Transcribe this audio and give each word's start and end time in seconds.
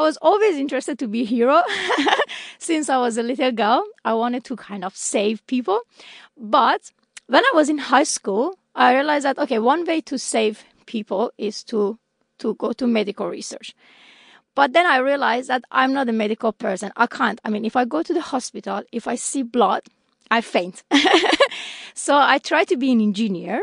I 0.00 0.02
was 0.02 0.16
always 0.22 0.56
interested 0.56 0.98
to 1.00 1.06
be 1.06 1.20
a 1.20 1.24
hero 1.26 1.62
since 2.58 2.88
I 2.88 2.96
was 2.96 3.18
a 3.18 3.22
little 3.22 3.52
girl. 3.52 3.84
I 4.02 4.14
wanted 4.14 4.44
to 4.44 4.56
kind 4.56 4.82
of 4.82 4.96
save 4.96 5.46
people. 5.46 5.78
But 6.38 6.90
when 7.26 7.44
I 7.44 7.52
was 7.54 7.68
in 7.68 7.76
high 7.76 8.04
school, 8.04 8.58
I 8.74 8.94
realized 8.94 9.26
that 9.26 9.38
okay, 9.38 9.58
one 9.58 9.84
way 9.84 10.00
to 10.00 10.18
save 10.18 10.64
people 10.86 11.32
is 11.36 11.62
to 11.64 11.98
to 12.38 12.54
go 12.54 12.72
to 12.72 12.86
medical 12.86 13.28
research. 13.28 13.74
But 14.54 14.72
then 14.72 14.86
I 14.86 14.96
realized 14.96 15.48
that 15.50 15.64
I'm 15.70 15.92
not 15.92 16.08
a 16.08 16.12
medical 16.12 16.52
person. 16.54 16.92
I 16.96 17.06
can't. 17.06 17.38
I 17.44 17.50
mean, 17.50 17.66
if 17.66 17.76
I 17.76 17.84
go 17.84 18.02
to 18.02 18.14
the 18.14 18.22
hospital, 18.22 18.82
if 18.92 19.06
I 19.06 19.16
see 19.16 19.42
blood, 19.42 19.82
I 20.30 20.40
faint. 20.40 20.82
so 21.94 22.16
I 22.16 22.38
try 22.38 22.64
to 22.64 22.76
be 22.78 22.90
an 22.90 23.02
engineer. 23.02 23.60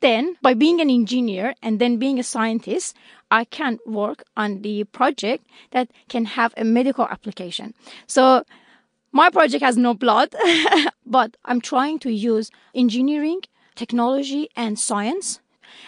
Then, 0.00 0.36
by 0.42 0.54
being 0.54 0.80
an 0.80 0.90
engineer 0.90 1.54
and 1.62 1.80
then 1.80 1.96
being 1.96 2.18
a 2.18 2.22
scientist, 2.22 2.96
I 3.30 3.44
can 3.44 3.78
work 3.84 4.22
on 4.36 4.62
the 4.62 4.84
project 4.84 5.46
that 5.72 5.90
can 6.08 6.24
have 6.24 6.54
a 6.56 6.64
medical 6.64 7.06
application. 7.06 7.74
So 8.06 8.44
my 9.12 9.30
project 9.30 9.62
has 9.64 9.76
no 9.76 9.94
blood, 9.94 10.34
but 11.06 11.36
I'm 11.44 11.60
trying 11.60 11.98
to 12.00 12.10
use 12.12 12.50
engineering, 12.74 13.40
technology, 13.74 14.48
and 14.54 14.78
science, 14.78 15.40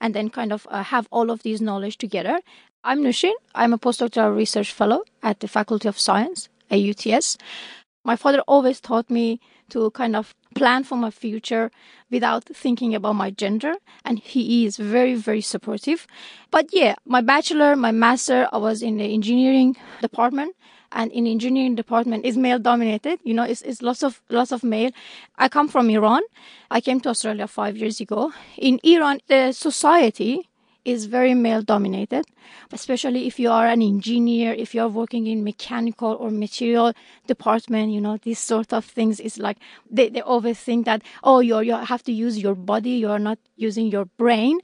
and 0.00 0.14
then 0.14 0.30
kind 0.30 0.52
of 0.52 0.66
uh, 0.70 0.82
have 0.82 1.08
all 1.10 1.30
of 1.30 1.42
these 1.42 1.60
knowledge 1.60 1.96
together. 1.96 2.40
I'm 2.82 3.02
Noushin. 3.02 3.32
I'm 3.54 3.72
a 3.72 3.78
postdoctoral 3.78 4.36
research 4.36 4.70
fellow 4.70 5.04
at 5.22 5.40
the 5.40 5.48
Faculty 5.48 5.88
of 5.88 5.98
Science, 5.98 6.48
at 6.70 6.78
UTS. 6.78 7.38
My 8.04 8.16
father 8.16 8.40
always 8.46 8.80
taught 8.80 9.08
me 9.08 9.40
to 9.70 9.90
kind 9.90 10.16
of 10.16 10.34
plan 10.54 10.84
for 10.84 10.96
my 10.96 11.10
future 11.10 11.70
without 12.10 12.44
thinking 12.44 12.94
about 12.94 13.14
my 13.14 13.30
gender. 13.30 13.74
And 14.04 14.18
he 14.18 14.66
is 14.66 14.76
very, 14.76 15.14
very 15.14 15.40
supportive. 15.40 16.06
But 16.50 16.66
yeah, 16.72 16.94
my 17.04 17.20
bachelor, 17.20 17.76
my 17.76 17.90
master, 17.90 18.48
I 18.52 18.58
was 18.58 18.82
in 18.82 18.98
the 18.98 19.12
engineering 19.12 19.76
department 20.00 20.54
and 20.92 21.10
in 21.12 21.26
engineering 21.26 21.74
department 21.74 22.24
is 22.24 22.36
male 22.36 22.58
dominated. 22.58 23.18
You 23.24 23.34
know, 23.34 23.42
it's, 23.42 23.62
it's 23.62 23.82
lots 23.82 24.02
of, 24.02 24.22
lots 24.30 24.52
of 24.52 24.62
male. 24.62 24.90
I 25.36 25.48
come 25.48 25.68
from 25.68 25.90
Iran. 25.90 26.22
I 26.70 26.80
came 26.80 27.00
to 27.00 27.08
Australia 27.08 27.48
five 27.48 27.76
years 27.76 28.00
ago. 28.00 28.32
In 28.56 28.78
Iran, 28.84 29.20
the 29.26 29.52
society 29.52 30.48
is 30.84 31.06
very 31.06 31.34
male 31.34 31.62
dominated, 31.62 32.24
especially 32.72 33.26
if 33.26 33.38
you 33.38 33.50
are 33.50 33.66
an 33.66 33.82
engineer, 33.82 34.52
if 34.52 34.74
you're 34.74 34.88
working 34.88 35.26
in 35.26 35.42
mechanical 35.44 36.12
or 36.20 36.30
material 36.30 36.92
department, 37.26 37.92
you 37.92 38.00
know, 38.00 38.18
these 38.22 38.38
sort 38.38 38.72
of 38.72 38.84
things 38.84 39.20
is 39.20 39.38
like 39.38 39.58
they, 39.90 40.08
they 40.08 40.20
always 40.20 40.58
think 40.58 40.84
that, 40.86 41.02
oh, 41.22 41.40
you 41.40 41.60
you 41.60 41.74
have 41.74 42.02
to 42.04 42.12
use 42.12 42.38
your 42.38 42.54
body, 42.54 42.90
you're 42.90 43.18
not 43.18 43.38
using 43.56 43.86
your 43.86 44.04
brain. 44.04 44.58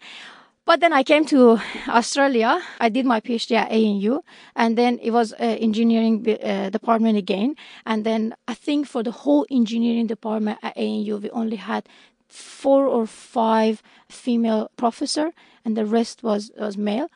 But 0.66 0.78
then 0.78 0.92
I 0.92 1.02
came 1.02 1.24
to 1.27 1.58
Australia. 1.88 2.62
I 2.78 2.90
did 2.90 3.05
my 3.05 3.20
PhD 3.20 3.56
at 3.56 3.72
ANU, 3.72 4.20
and 4.55 4.78
then 4.78 5.00
it 5.02 5.10
was 5.10 5.32
uh, 5.32 5.36
engineering 5.38 6.24
uh, 6.42 6.70
department 6.70 7.18
again. 7.18 7.56
And 7.86 8.05
then 8.05 8.34
I 8.46 8.55
think 8.55 8.86
for 8.86 9.02
the 9.02 9.10
whole 9.10 9.46
engineering 9.50 10.06
department 10.06 10.58
at 10.62 10.77
ANU, 10.77 11.16
we 11.16 11.30
only 11.30 11.56
had 11.56 11.88
four 12.31 12.86
or 12.86 13.06
five 13.06 13.83
female 14.09 14.70
professor 14.77 15.33
and 15.64 15.77
the 15.77 15.84
rest 15.84 16.23
was 16.23 16.50
was 16.59 16.77
male. 16.77 17.11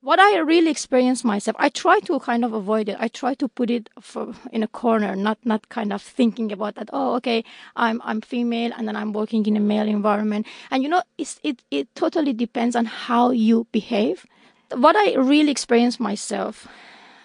What 0.00 0.20
i 0.20 0.36
really 0.38 0.70
experienced 0.70 1.24
myself 1.24 1.56
i 1.58 1.68
try 1.68 2.00
to 2.00 2.18
kind 2.20 2.44
of 2.44 2.52
avoid 2.52 2.88
it. 2.88 2.96
I 3.00 3.08
try 3.08 3.34
to 3.34 3.48
put 3.48 3.70
it 3.70 3.88
for, 4.00 4.34
in 4.52 4.62
a 4.62 4.68
corner 4.68 5.16
not 5.16 5.38
not 5.44 5.68
kind 5.68 5.92
of 5.92 6.02
thinking 6.02 6.52
about 6.52 6.74
that 6.74 6.90
oh 6.92 7.14
okay 7.16 7.44
i'm 7.76 8.02
i'm 8.04 8.20
female 8.20 8.72
and 8.76 8.86
then 8.86 8.96
i'm 8.96 9.12
working 9.12 9.46
in 9.46 9.56
a 9.56 9.60
male 9.60 9.88
environment. 9.88 10.46
And 10.70 10.82
you 10.82 10.88
know 10.88 11.02
it's, 11.16 11.40
it 11.42 11.62
it 11.70 11.94
totally 11.94 12.32
depends 12.32 12.76
on 12.76 12.86
how 12.86 13.30
you 13.30 13.66
behave. 13.72 14.26
What 14.72 14.96
i 14.96 15.14
really 15.14 15.50
experienced 15.50 16.00
myself 16.00 16.66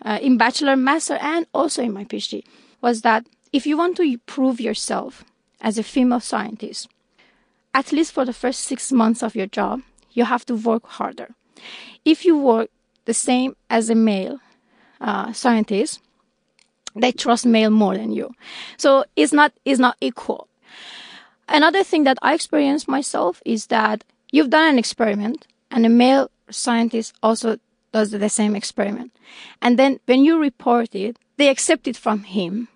uh, 0.06 0.20
in 0.22 0.38
bachelor 0.38 0.76
master 0.76 1.18
and 1.22 1.46
also 1.54 1.82
in 1.84 1.94
my 1.94 2.06
phd 2.06 2.44
was 2.82 3.02
that 3.02 3.26
if 3.52 3.66
you 3.66 3.78
want 3.78 3.98
to 3.98 4.18
prove 4.20 4.62
yourself 4.62 5.26
as 5.62 5.78
a 5.78 5.84
female 5.84 6.20
scientist 6.20 6.88
at 7.74 7.92
least 7.92 8.12
for 8.12 8.26
the 8.26 8.34
first 8.34 8.62
six 8.62 8.92
months 8.92 9.24
of 9.24 9.36
your 9.36 9.48
job, 9.48 9.82
you 10.12 10.26
have 10.26 10.46
to 10.48 10.56
work 10.56 10.86
harder. 10.86 11.30
If 12.06 12.26
you 12.26 12.38
work 12.38 12.70
the 13.06 13.14
same 13.14 13.56
as 13.70 13.90
a 13.90 13.96
male 13.96 14.40
uh, 15.02 15.34
scientist, 15.34 16.02
they 16.96 17.12
trust 17.12 17.46
male 17.46 17.70
more 17.70 17.96
than 17.96 18.12
you. 18.12 18.34
So 18.78 19.06
it's 19.16 19.34
not, 19.34 19.54
it's 19.66 19.80
not 19.80 19.98
equal. 20.02 20.48
Another 21.48 21.84
thing 21.84 22.04
that 22.04 22.18
I 22.22 22.34
experienced 22.34 22.88
myself 22.88 23.42
is 23.46 23.68
that 23.68 24.04
you've 24.32 24.50
done 24.50 24.70
an 24.70 24.80
experiment 24.80 25.48
and 25.72 25.86
a 25.86 25.90
male 25.90 26.30
scientist 26.50 27.14
also 27.24 27.58
does 27.92 28.12
the 28.12 28.30
same 28.30 28.56
experiment. 28.56 29.12
And 29.62 29.78
then 29.78 30.00
when 30.06 30.24
you 30.24 30.40
report 30.40 30.94
it, 30.94 31.18
they 31.38 31.50
accept 31.50 31.88
it 31.88 31.98
from 31.98 32.24
him, 32.24 32.68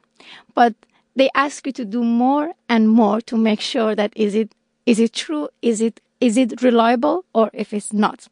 but 0.55 0.73
they 1.15 1.29
ask 1.35 1.65
you 1.67 1.73
to 1.73 1.85
do 1.85 2.03
more 2.03 2.53
and 2.67 2.89
more 2.89 3.21
to 3.21 3.37
make 3.37 3.59
sure 3.59 3.93
that 3.95 4.13
is 4.15 4.33
it 4.33 4.53
is 4.85 4.99
it 4.99 5.13
true? 5.13 5.49
Is 5.61 5.81
it 5.81 6.01
is 6.19 6.37
it 6.37 6.61
reliable 6.61 7.25
or 7.33 7.49
if 7.53 7.73
it's 7.73 7.91
not? 7.91 8.27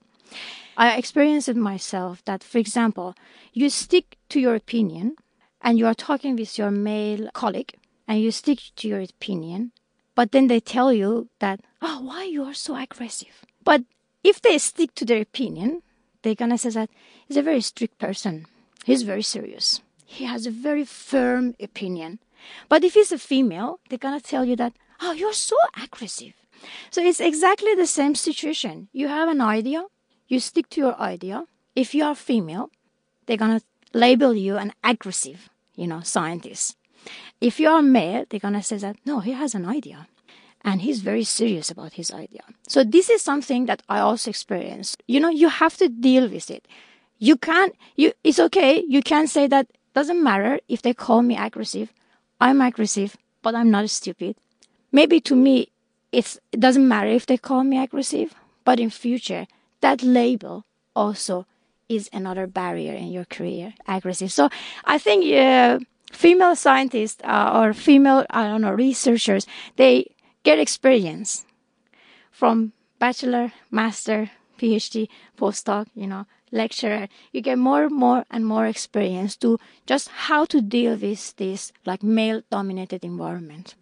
I 0.78 0.96
experienced 0.98 1.50
it 1.50 1.58
myself 1.58 2.24
that, 2.26 2.44
for 2.44 2.58
example, 2.58 3.16
you 3.54 3.70
stick 3.70 4.18
to 4.30 4.40
your 4.40 4.56
opinion 4.56 5.18
and 5.62 5.78
you 5.78 5.86
are 5.86 5.94
talking 5.94 6.36
with 6.36 6.58
your 6.58 6.72
male 6.72 7.30
colleague 7.34 7.74
and 8.08 8.22
you 8.22 8.32
stick 8.32 8.60
to 8.78 8.88
your 8.88 9.02
opinion, 9.02 9.72
but 10.16 10.32
then 10.32 10.48
they 10.48 10.60
tell 10.60 10.94
you 10.94 11.30
that, 11.40 11.60
oh, 11.82 12.02
why 12.02 12.24
you 12.24 12.44
are 12.44 12.54
so 12.54 12.76
aggressive? 12.76 13.46
But 13.64 13.84
if 14.24 14.42
they 14.42 14.58
stick 14.58 14.96
to 14.96 15.06
their 15.06 15.22
opinion, 15.22 15.82
they're 16.22 16.36
gonna 16.36 16.58
say 16.58 16.70
that 16.70 16.90
he's 17.28 17.38
a 17.38 17.42
very 17.42 17.62
strict 17.62 18.00
person. 18.00 18.46
He's 18.86 19.04
very 19.04 19.24
serious. 19.24 19.82
He 20.06 20.26
has 20.26 20.46
a 20.46 20.52
very 20.52 20.86
firm 20.86 21.56
opinion. 21.60 22.20
But 22.70 22.84
if 22.84 22.96
he's 22.96 23.12
a 23.12 23.18
female, 23.18 23.80
they're 23.90 23.98
gonna 23.98 24.22
tell 24.22 24.46
you 24.46 24.56
that, 24.58 24.74
oh, 25.02 25.12
you're 25.12 25.34
so 25.34 25.56
aggressive. 25.82 26.34
So 26.90 27.02
it's 27.02 27.20
exactly 27.20 27.74
the 27.76 27.88
same 27.88 28.16
situation. 28.16 28.88
You 28.94 29.08
have 29.08 29.30
an 29.30 29.42
idea, 29.42 29.86
you 30.28 30.40
stick 30.40 30.70
to 30.70 30.82
your 30.82 31.00
idea. 31.00 31.46
If 31.76 31.96
you 31.96 32.04
are 32.04 32.16
female, 32.16 32.70
they're 33.26 33.38
gonna 33.38 33.62
label 33.94 34.34
you 34.34 34.58
an 34.58 34.74
aggressive, 34.84 35.50
you 35.76 35.88
know, 35.88 36.02
scientist. 36.02 36.78
If 37.40 37.60
you 37.60 37.70
are 37.70 37.82
male, 37.82 38.26
they're 38.30 38.40
gonna 38.40 38.64
say 38.64 38.78
that 38.78 38.98
no, 39.06 39.20
he 39.20 39.32
has 39.32 39.56
an 39.56 39.66
idea. 39.66 40.08
And 40.64 40.82
he's 40.82 41.02
very 41.02 41.24
serious 41.24 41.72
about 41.72 41.94
his 41.94 42.12
idea. 42.12 42.44
So 42.68 42.84
this 42.84 43.10
is 43.10 43.24
something 43.24 43.66
that 43.66 43.82
I 43.90 44.00
also 44.00 44.30
experienced. 44.30 45.02
You 45.08 45.20
know, 45.20 45.30
you 45.30 45.50
have 45.50 45.76
to 45.78 45.90
deal 45.90 46.30
with 46.30 46.52
it. 46.52 46.68
You 47.18 47.36
can't 47.36 47.76
you 47.96 48.14
it's 48.24 48.40
okay, 48.40 48.84
you 48.88 49.02
can 49.02 49.26
say 49.28 49.48
that 49.48 49.68
doesn't 49.94 50.24
matter 50.24 50.60
if 50.68 50.84
they 50.84 50.94
call 50.94 51.24
me 51.24 51.36
aggressive. 51.36 51.92
I'm 52.40 52.62
aggressive, 52.62 53.18
but 53.42 53.56
I'm 53.56 53.72
not 53.72 53.90
stupid. 53.90 54.36
Maybe 54.92 55.20
to 55.22 55.36
me 55.36 55.70
it 56.12 56.38
doesn't 56.52 56.88
matter 56.88 57.10
if 57.10 57.26
they 57.26 57.38
call 57.38 57.64
me 57.64 57.78
aggressive, 57.82 58.34
but 58.66 58.80
in 58.80 58.90
future, 58.90 59.48
that 59.82 60.04
label 60.04 60.66
also 60.96 61.46
is 61.88 62.10
another 62.14 62.48
barrier 62.48 62.94
in 62.94 63.12
your 63.12 63.26
career, 63.26 63.74
aggressive. 63.88 64.32
So 64.32 64.50
I 64.86 64.98
think 64.98 65.26
uh, 65.34 65.80
female 66.12 66.56
scientists 66.56 67.22
uh, 67.24 67.52
or 67.54 67.74
female, 67.74 68.26
I 68.30 68.48
don't 68.48 68.62
know, 68.62 68.72
researchers, 68.72 69.46
they 69.76 70.16
get 70.44 70.60
experience 70.60 71.46
from 72.32 72.74
bachelor, 73.00 73.52
master, 73.70 74.32
PhD, 74.60 75.08
postdoc, 75.38 75.88
you 75.96 76.08
know, 76.08 76.26
lecturer. 76.52 77.08
You 77.32 77.42
get 77.42 77.58
more 77.58 77.84
and 77.84 77.96
more 77.96 78.26
and 78.30 78.46
more 78.46 78.68
experience 78.68 79.36
to 79.38 79.60
just 79.86 80.08
how 80.10 80.46
to 80.46 80.62
deal 80.62 80.96
with 80.96 81.36
this 81.36 81.74
like 81.86 82.04
male 82.04 82.44
dominated 82.50 83.04
environment. 83.04 83.76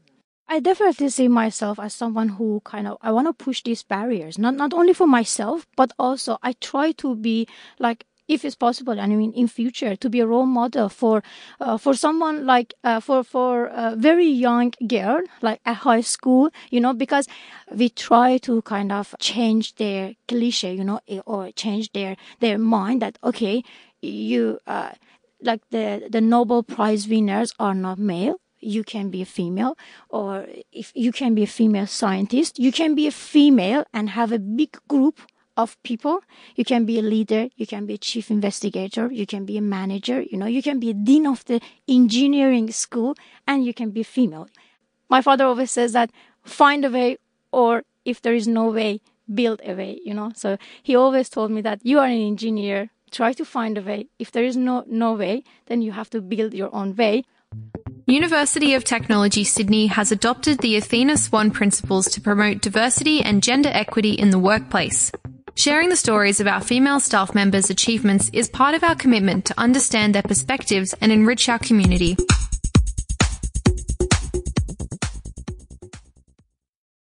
I 0.51 0.59
definitely 0.59 1.09
see 1.09 1.27
myself 1.27 1.77
as 1.79 1.93
someone 1.93 2.29
who 2.29 2.61
kind 2.65 2.87
of 2.87 2.97
I 3.03 3.11
want 3.11 3.27
to 3.27 3.33
push 3.33 3.61
these 3.61 3.83
barriers, 3.83 4.39
not 4.39 4.55
not 4.55 4.73
only 4.73 4.93
for 4.93 5.05
myself, 5.05 5.67
but 5.77 5.91
also 5.99 6.39
I 6.41 6.53
try 6.53 6.91
to 6.93 7.15
be 7.15 7.47
like 7.77 8.05
if 8.27 8.43
it's 8.45 8.55
possible, 8.55 8.99
I 8.99 9.07
mean, 9.07 9.33
in 9.33 9.47
future, 9.47 9.95
to 9.95 10.09
be 10.09 10.19
a 10.19 10.27
role 10.27 10.47
model 10.47 10.89
for 10.89 11.21
uh, 11.59 11.77
for 11.77 11.93
someone 11.93 12.47
like 12.47 12.73
uh, 12.83 12.99
for 12.99 13.23
for 13.23 13.67
a 13.67 13.95
very 13.95 14.27
young 14.27 14.73
girl, 14.87 15.21
like 15.43 15.61
at 15.65 15.77
high 15.77 16.01
school, 16.01 16.49
you 16.71 16.81
know, 16.81 16.93
because 16.93 17.27
we 17.71 17.89
try 17.89 18.37
to 18.39 18.63
kind 18.63 18.91
of 18.91 19.13
change 19.19 19.75
their 19.75 20.15
cliche, 20.27 20.73
you 20.73 20.83
know, 20.83 20.99
eh, 21.07 21.21
or 21.27 21.51
change 21.51 21.91
their 21.91 22.17
their 22.39 22.57
mind 22.57 23.03
that 23.03 23.19
okay, 23.23 23.63
you 24.01 24.59
uh, 24.65 24.93
like 25.43 25.61
the 25.69 26.07
the 26.09 26.21
Nobel 26.21 26.63
Prize 26.63 27.07
winners 27.07 27.53
are 27.59 27.75
not 27.75 27.99
male 27.99 28.39
you 28.59 28.83
can 28.83 29.09
be 29.09 29.21
a 29.21 29.25
female 29.25 29.77
or 30.09 30.45
if 30.71 30.91
you 30.95 31.11
can 31.11 31.35
be 31.35 31.43
a 31.43 31.47
female 31.47 31.87
scientist 31.87 32.59
you 32.59 32.71
can 32.71 32.95
be 32.95 33.07
a 33.07 33.11
female 33.11 33.83
and 33.93 34.11
have 34.11 34.31
a 34.31 34.39
big 34.39 34.77
group 34.87 35.21
of 35.57 35.81
people 35.83 36.21
you 36.55 36.63
can 36.63 36.85
be 36.85 36.99
a 36.99 37.01
leader 37.01 37.49
you 37.55 37.67
can 37.67 37.85
be 37.85 37.95
a 37.95 37.97
chief 37.97 38.31
investigator 38.31 39.11
you 39.11 39.25
can 39.25 39.45
be 39.45 39.57
a 39.57 39.61
manager 39.61 40.21
you 40.21 40.37
know 40.37 40.45
you 40.45 40.63
can 40.63 40.79
be 40.79 40.89
a 40.89 40.93
dean 40.93 41.25
of 41.25 41.43
the 41.45 41.59
engineering 41.87 42.71
school 42.71 43.15
and 43.47 43.65
you 43.65 43.73
can 43.73 43.91
be 43.91 44.03
female 44.03 44.47
my 45.09 45.21
father 45.21 45.45
always 45.45 45.71
says 45.71 45.91
that 45.91 46.11
find 46.43 46.85
a 46.85 46.89
way 46.89 47.17
or 47.51 47.83
if 48.05 48.21
there 48.21 48.33
is 48.33 48.47
no 48.47 48.69
way 48.69 49.01
build 49.33 49.59
a 49.65 49.73
way 49.73 49.99
you 50.05 50.13
know 50.13 50.31
so 50.35 50.57
he 50.81 50.95
always 50.95 51.29
told 51.29 51.51
me 51.51 51.61
that 51.61 51.79
you 51.83 51.99
are 51.99 52.07
an 52.07 52.27
engineer 52.33 52.89
try 53.09 53.33
to 53.33 53.45
find 53.45 53.77
a 53.77 53.81
way. 53.81 54.07
If 54.17 54.31
there 54.31 54.43
is 54.43 54.55
no, 54.55 54.83
no 54.87 55.13
way, 55.13 55.43
then 55.65 55.81
you 55.81 55.91
have 55.91 56.09
to 56.11 56.21
build 56.21 56.53
your 56.53 56.73
own 56.73 56.95
way. 56.95 57.23
University 58.09 58.73
of 58.73 58.83
Technology 58.83 59.43
Sydney 59.43 59.85
has 59.85 60.11
adopted 60.11 60.57
the 60.59 60.77
Athena 60.77 61.15
Swan 61.15 61.51
principles 61.51 62.07
to 62.07 62.21
promote 62.21 62.59
diversity 62.59 63.21
and 63.21 63.43
gender 63.43 63.69
equity 63.71 64.13
in 64.13 64.31
the 64.31 64.39
workplace. 64.39 65.11
Sharing 65.53 65.89
the 65.89 65.95
stories 65.95 66.39
of 66.39 66.47
our 66.47 66.61
female 66.61 66.99
staff 66.99 67.35
members' 67.35 67.69
achievements 67.69 68.31
is 68.33 68.49
part 68.49 68.73
of 68.73 68.83
our 68.83 68.95
commitment 68.95 69.45
to 69.45 69.59
understand 69.59 70.15
their 70.15 70.23
perspectives 70.23 70.95
and 71.01 71.11
enrich 71.11 71.49
our 71.49 71.59
community. 71.59 72.17